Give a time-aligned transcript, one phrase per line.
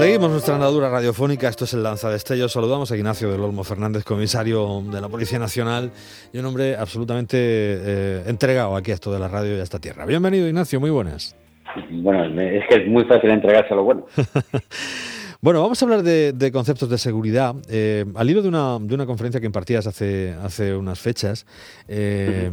[0.00, 2.50] Seguimos nuestra andadura radiofónica, esto es el Lanza de Estellos.
[2.52, 5.90] Saludamos a Ignacio del Olmo Fernández, comisario de la Policía Nacional
[6.32, 9.78] y un hombre absolutamente eh, entregado aquí a esto de la radio y a esta
[9.78, 10.06] tierra.
[10.06, 11.36] Bienvenido Ignacio, muy buenas.
[11.90, 14.06] Bueno, es que es muy fácil entregarse a lo bueno.
[15.42, 17.54] Bueno, vamos a hablar de, conceptos de seguridad.
[17.70, 21.46] Eh, al hilo de una, de una, conferencia que impartías hace, hace unas fechas,
[21.88, 22.50] eh,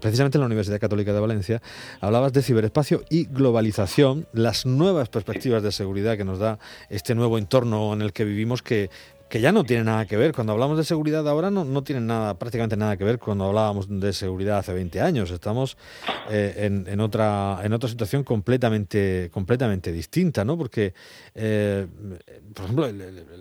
[0.00, 1.62] precisamente en la Universidad Católica de Valencia,
[2.00, 6.58] hablabas de ciberespacio y globalización, las nuevas perspectivas de seguridad que nos da
[6.90, 8.90] este nuevo entorno en el que vivimos que
[9.28, 10.32] que ya no tiene nada que ver.
[10.32, 13.86] Cuando hablamos de seguridad ahora no, no tiene nada, prácticamente nada que ver cuando hablábamos
[13.88, 15.30] de seguridad hace 20 años.
[15.30, 15.76] Estamos
[16.30, 20.56] eh, en, en, otra, en otra situación completamente, completamente distinta, ¿no?
[20.56, 20.94] Porque,
[21.34, 21.86] eh,
[22.54, 22.88] por ejemplo,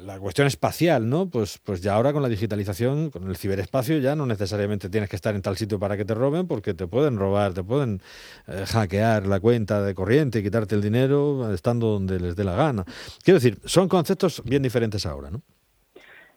[0.03, 1.29] la cuestión espacial, ¿no?
[1.29, 5.15] Pues, pues ya ahora con la digitalización, con el ciberespacio, ya no necesariamente tienes que
[5.15, 8.01] estar en tal sitio para que te roben, porque te pueden robar, te pueden
[8.47, 12.85] eh, hackear la cuenta de corriente quitarte el dinero estando donde les dé la gana.
[13.23, 15.41] Quiero decir, son conceptos bien diferentes ahora, ¿no?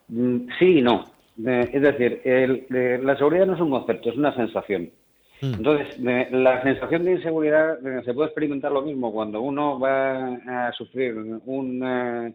[0.09, 1.05] Mm, sí y no.
[1.39, 2.23] es decir,
[3.03, 4.91] la seguridad no es un concepto, es una sensación.
[5.41, 5.55] Mm.
[5.55, 10.34] Entonces, la sensación de inseguridad se puede experimentar lo mismo cuando uno va
[10.69, 11.14] a sufrir
[11.47, 12.34] un eh,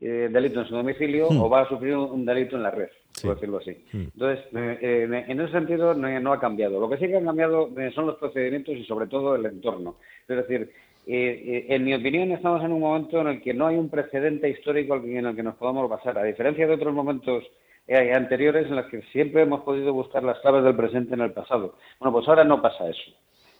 [0.00, 1.40] eh, delito en su domicilio mm.
[1.40, 2.88] o va a sufrir un, delito en la red,
[3.22, 3.76] por decirlo así.
[3.92, 6.78] Entonces, eh, en ese sentido no, ha cambiado.
[6.78, 9.96] Lo que sí que han cambiado son los procedimientos y sobre todo el entorno.
[10.28, 10.70] Es decir,
[11.06, 14.48] eh, en mi opinión, estamos en un momento en el que no hay un precedente
[14.48, 17.44] histórico en el que nos podamos basar, a diferencia de otros momentos
[17.86, 21.32] eh, anteriores en los que siempre hemos podido buscar las claves del presente en el
[21.32, 21.76] pasado.
[21.98, 23.12] Bueno, pues ahora no pasa eso.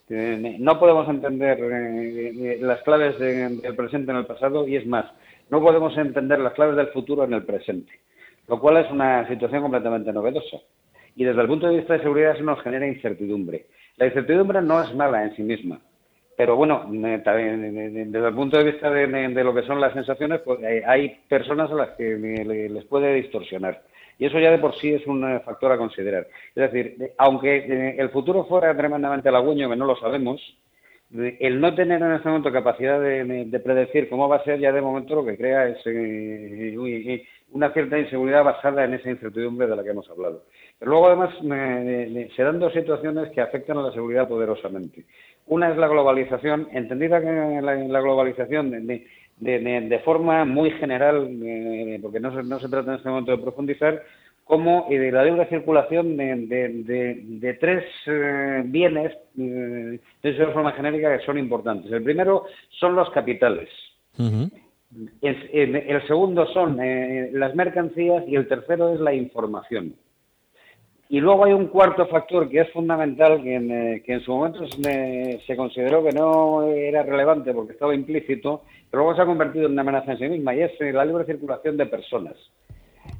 [0.08, 1.58] Eh, no podemos entender
[2.60, 5.06] las claves del presente en el pasado y es más,
[5.50, 7.92] no podemos entender las claves del futuro en el presente,
[8.48, 10.58] lo cual es una situación completamente novedosa.
[11.16, 13.66] Y desde el punto de vista de seguridad eso nos genera incertidumbre.
[13.96, 15.80] La incertidumbre no es mala en sí misma,
[16.36, 20.82] pero bueno, desde el punto de vista de, lo que son las sensaciones, pues eh,
[20.86, 23.82] hay personas a las que les puede distorsionar.
[24.18, 26.26] Y eso ya de por sí es un eh, factor a considerar.
[26.54, 30.40] Es decir, aunque eh, el futuro fuera tremendamente halagüeño, que no lo sabemos,
[31.14, 34.80] el no tener en este momento capacidad de, predecir cómo va a ser ya de
[34.80, 35.78] momento lo que crea es
[37.52, 40.42] una cierta inseguridad basada en esa incertidumbre de la que hemos hablado.
[40.78, 41.30] Pero luego además
[42.34, 45.04] se dan dos situaciones que afectan a la seguridad poderosamente.
[45.46, 49.06] Una es la globalización, entendida que la, la globalización de,
[49.38, 53.42] de, forma muy general, eh, porque no se, no se trata en este momento de
[53.42, 54.02] profundizar,
[54.44, 61.38] como de la libre circulación de, tres eh, bienes eh, de forma genérica que son
[61.38, 61.90] importantes.
[61.90, 62.44] El primero
[62.78, 63.68] son los capitales.
[65.22, 66.78] el, segundo son
[67.32, 69.94] las mercancías y el tercero es la información.
[71.08, 74.32] Y luego hay un cuarto factor que es fundamental, que en, eh, que en su
[74.32, 79.66] momento se, consideró que no era relevante porque estaba implícito, pero luego se ha convertido
[79.66, 82.34] en una amenaza en sí misma, y es eh, la libre circulación de personas.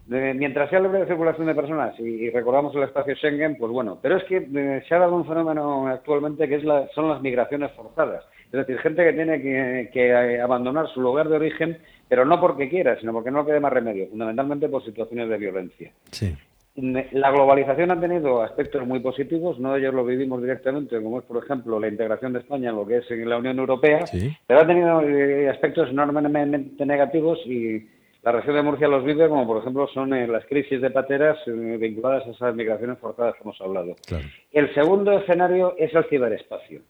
[0.06, 4.25] Mientras sea libre circulación de personas, y, recordamos el espacio Schengen, pues bueno, pero es
[4.25, 8.25] que eh, se ha dado un fenómeno actualmente que es la, son las migraciones forzadas.
[8.47, 11.78] Es decir, gente que tiene que, que abandonar su lugar de origen,
[12.09, 15.91] pero no porque quiera, sino porque no quede más remedio, fundamentalmente por situaciones de violencia.
[16.10, 16.34] Sí.
[16.76, 21.43] La globalización ha tenido aspectos muy positivos, no ellos lo vivimos directamente, como es, por
[21.43, 24.04] ejemplo, la integración de España en lo que es en la Unión Europea,
[24.47, 27.87] pero ha tenido eh, aspectos enormemente negativos y
[28.25, 31.39] la región de Murcia los vive, como por ejemplo son eh, las crisis de pateras
[31.47, 33.95] eh, vinculadas a esas migraciones forzadas que hemos hablado.
[34.53, 36.81] El segundo escenario es el ciberespacio.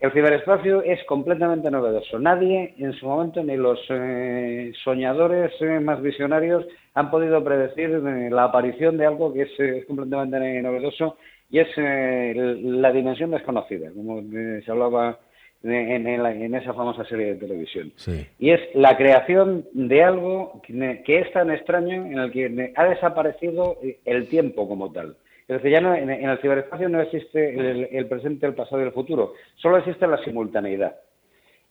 [0.00, 2.18] El ciberespacio es completamente novedoso.
[2.18, 6.64] Nadie en su momento, ni los eh, soñadores eh, más visionarios,
[6.94, 11.18] han podido predecir eh, la aparición de algo que es, completamente novedoso
[11.50, 15.18] y es la dimensión desconocida, como se hablaba
[15.62, 17.92] en, esa famosa serie de televisión.
[18.38, 23.78] Y es la creación de algo que es tan extraño en el que ha desaparecido
[24.04, 25.16] el tiempo como tal.
[25.50, 28.92] Es decir, ya no, en, el ciberespacio no existe el, presente, el pasado y el
[28.92, 30.94] futuro, solo existe la simultaneidad.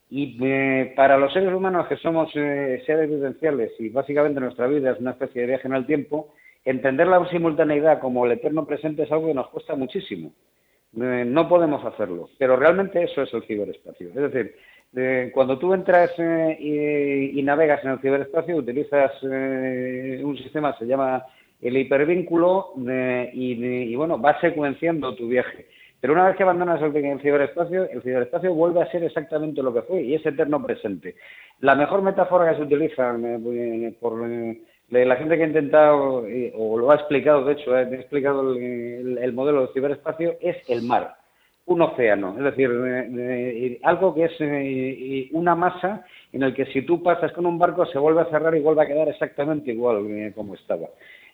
[0.10, 4.92] Y eh, para los seres humanos que somos eh, seres vivenciales y básicamente nuestra vida
[4.92, 6.34] es una especie de viaje en el tiempo,
[6.66, 10.34] entender la simultaneidad como el eterno presente es algo que nos cuesta muchísimo.
[10.96, 14.10] Eh, no podemos hacerlo, pero realmente eso es el ciberespacio.
[14.10, 14.56] Es decir,
[15.34, 21.24] cuando tú entras y, y, navegas en el ciberespacio, utilizas un sistema se llama
[21.62, 22.74] el hipervínculo
[23.34, 25.68] y, bueno, va secuenciando tu viaje.
[26.02, 29.82] Pero una vez que abandonas el, ciberespacio, el ciberespacio vuelve a ser exactamente lo que
[29.82, 31.16] fue y es eterno presente.
[31.60, 34.22] La mejor metáfora que se utiliza eh, por
[34.92, 36.26] eh, la gente que ha intentado,
[36.56, 41.16] o lo ha explicado, de hecho, ha explicado el, modelo del ciberespacio, es el mar.
[41.66, 46.04] un océano, es decir, eh, algo que es una masa
[46.34, 48.84] en el que si tú pasas con un barco se vuelve a cerrar y vuelve
[48.84, 50.88] a quedar exactamente igual como estaba.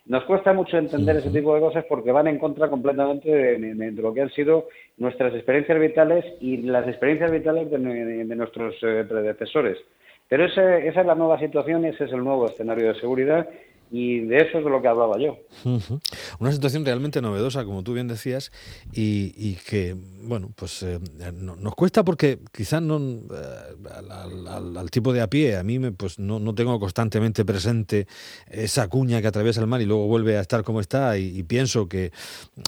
[0.06, 4.14] Nos cuesta mucho entender ese tipo de cosas porque van en contra completamente de, lo
[4.14, 4.68] que han sido
[4.98, 7.78] nuestras experiencias vitales y las experiencias vitales de,
[8.36, 9.76] nuestros predecesores.
[10.28, 13.48] Pero esa es la nueva situación ese es el nuevo escenario de seguridad
[13.90, 15.38] y de eso es de lo que hablaba yo.
[16.40, 18.50] Una situación realmente novedosa, como tú bien decías,
[18.92, 20.98] y, que, bueno, pues eh,
[21.32, 26.18] nos cuesta porque quizás no, eh, al, tipo de a pie, a mí me, pues
[26.18, 28.06] no, no, tengo constantemente presente
[28.50, 31.88] esa cuña que atraviesa el mar y luego vuelve a estar como está y, pienso
[31.88, 32.10] que,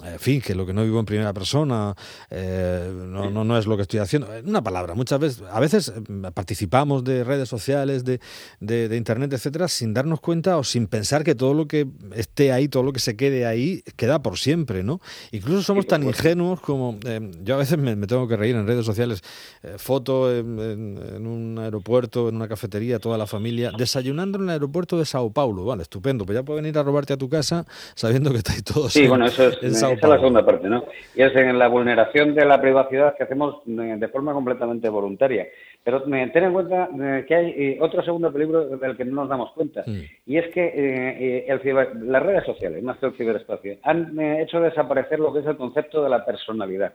[0.05, 1.95] en fin, que lo que no vivo en primera persona
[2.29, 4.29] eh, no, no, no, es lo que estoy haciendo.
[4.45, 5.91] Una palabra, muchas veces, a veces
[6.33, 8.21] participamos de redes sociales, de,
[8.61, 12.51] de, de Internet, etcétera, sin darnos cuenta o sin pensar que todo lo que esté
[12.51, 14.99] ahí, todo lo que se quede ahí, queda por siempre, ¿no?
[15.31, 16.97] Incluso somos tan ingenuos como...
[17.05, 19.21] Eh, yo a veces me, tengo que reír en redes sociales,
[19.63, 24.97] eh, foto en, un aeropuerto, en una cafetería, toda la familia, desayunando en el aeropuerto
[24.99, 25.65] de Sao Paulo.
[25.65, 27.65] Vale, estupendo, pues ya pueden ir a robarte a tu casa
[27.95, 30.85] sabiendo que estáis todos Sí, bueno, eso es, esa es la segunda parte, ¿no?
[31.15, 35.47] Y es en la vulneración de la privacidad que hacemos eh, de forma completamente voluntaria.
[35.83, 36.89] Pero ten en cuenta
[37.25, 40.01] que hay otro segundo peligro del que no nos damos cuenta, mm.
[40.27, 40.73] y es que
[41.19, 45.45] eh, las redes sociales, más que el ciberespacio, han eh, hecho desaparecer lo que es
[45.45, 46.93] el concepto de la personalidad.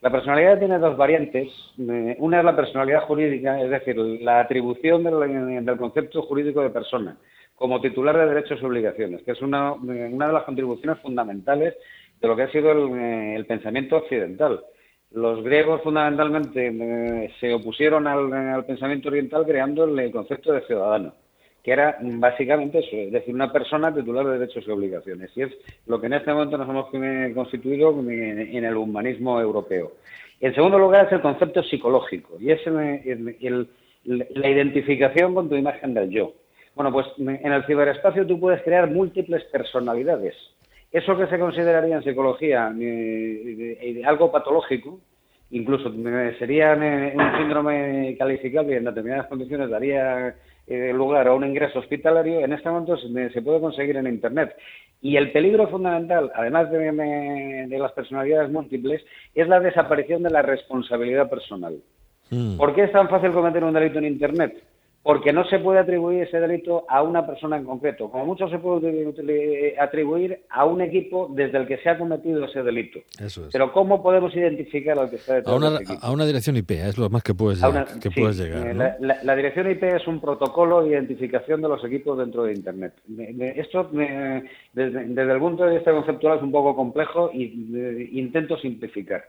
[0.00, 1.48] La personalidad tiene dos variantes.
[1.78, 7.16] Eh, una es la personalidad jurídica, es decir, la atribución del, concepto jurídico de persona
[7.54, 11.74] como titular de derechos y obligaciones, que es una, una de las contribuciones fundamentales
[12.20, 14.60] de lo que ha sido el, pensamiento occidental.
[15.12, 21.14] Los griegos fundamentalmente se opusieron al, al, pensamiento oriental creando el concepto de ciudadano
[21.66, 25.32] que era básicamente eso, es decir, una persona titular de derechos y obligaciones.
[25.34, 25.52] Y es
[25.88, 29.94] lo que en este momento nos hemos constituido en el humanismo europeo.
[30.40, 32.60] En segundo lugar es el concepto psicológico y es
[34.04, 36.34] la identificación con tu imagen del yo.
[36.76, 40.36] Bueno, pues en el ciberespacio tú puedes crear múltiples personalidades.
[40.92, 45.00] Eso que se consideraría en psicología eh, eh, algo patológico,
[45.50, 50.36] incluso eh, sería un síndrome calificable y en determinadas condiciones daría
[50.66, 54.56] eh, lugar a un ingreso hospitalario, en este momento se, puede conseguir en Internet.
[55.00, 59.04] Y el peligro fundamental, además de, las personalidades múltiples,
[59.34, 61.76] es la desaparición de la responsabilidad personal.
[62.30, 62.56] Mm.
[62.56, 64.62] ¿Por qué es tan fácil cometer un delito en Internet?
[65.06, 68.10] Porque no se puede atribuir ese delito a una persona en concreto.
[68.10, 72.64] Como mucho se puede atribuir a un equipo desde el que se ha cometido ese
[72.64, 72.98] delito.
[73.20, 73.52] Eso es.
[73.52, 76.56] Pero ¿cómo podemos identificar al que está detrás a una, de ese A una dirección
[76.56, 77.62] IP, es lo más que puedes,
[78.02, 78.66] que puedes llegar.
[78.66, 82.94] Eh, la, dirección IP es un protocolo de identificación de los equipos dentro de Internet.
[83.54, 89.22] Esto, desde, el punto de vista conceptual, es un poco complejo y intento simplificar.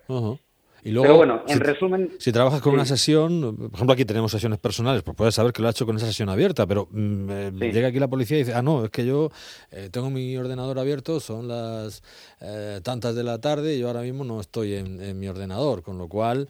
[0.83, 2.11] Y luego, Pero bueno, en resumen...
[2.19, 5.61] Si trabajas con una sesión, por ejemplo aquí tenemos sesiones personales, pues puedes saber que
[5.61, 8.41] lo ha hecho con esa sesión abierta, pero mm, eh, llega aquí la policía y
[8.41, 9.29] dice, ah, no, es que yo
[9.71, 12.03] eh, tengo mi ordenador abierto, son las
[12.41, 15.97] eh, tantas de la tarde y yo ahora mismo no estoy en, mi ordenador, con
[15.97, 16.47] lo cual,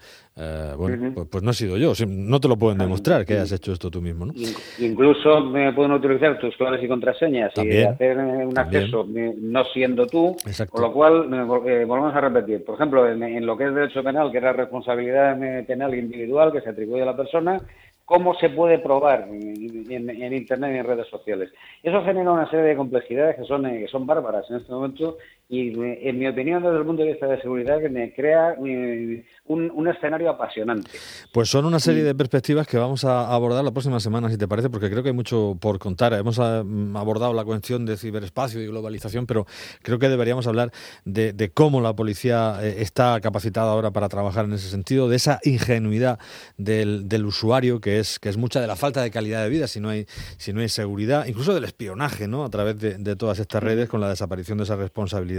[0.77, 3.71] bueno, pues, pues, no he sido yo, no te lo pueden demostrar que hayas hecho
[3.71, 4.33] esto tú mismo, ¿no?
[4.79, 10.35] Incluso me pueden utilizar tus claves y contraseñas y hacer un acceso no siendo tú,
[10.69, 11.27] con lo cual
[11.85, 12.63] volvemos a repetir.
[12.63, 16.61] Por ejemplo, en, en lo que es derecho penal, que era responsabilidad penal individual que
[16.61, 17.61] se atribuye a la persona,
[18.07, 21.51] cómo se puede probar en, Internet y en redes sociales.
[21.83, 25.17] Eso genera una serie de complejidades que son, eh, que son bárbaras en este momento
[25.49, 29.25] y, en mi opinión, desde el punto de vista de seguridad, que me crea eh,
[29.45, 30.89] un, escenario apasionante.
[31.31, 34.47] Pues son una serie de perspectivas que vamos a abordar la próxima semana, si te
[34.47, 36.13] parece, porque creo que hay mucho por contar.
[36.13, 36.63] Hemos ah,
[36.95, 39.45] abordado la cuestión de ciberespacio y globalización, pero
[39.81, 40.71] creo que deberíamos hablar
[41.05, 45.39] de, cómo la policía eh, está capacitada ahora para trabajar en ese sentido, de esa
[45.43, 46.19] ingenuidad
[46.57, 49.67] del, del usuario que es, que es mucha de la falta de calidad de vida
[49.67, 50.05] si no hay,
[50.37, 52.43] si no hay seguridad, incluso del espionaje, ¿no?
[52.43, 55.36] A través de, todas estas redes con la desaparición de esa responsabilidad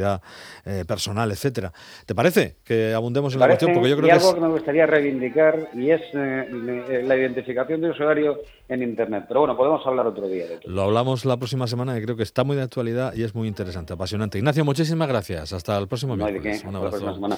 [0.64, 1.72] eh, personal, etcétera.
[2.06, 3.72] ¿Te parece que abundemos en la cuestión?
[3.74, 7.90] Porque yo creo y algo que, me gustaría reivindicar y es eh, la identificación de
[7.90, 9.24] usuario en Internet.
[9.28, 12.22] Pero bueno, podemos hablar otro día de Lo hablamos la próxima semana y creo que
[12.22, 14.38] está muy de actualidad y es muy interesante, apasionante.
[14.38, 15.52] Ignacio, muchísimas gracias.
[15.52, 16.64] Hasta el próximo miércoles.
[16.64, 17.28] Un abrazo.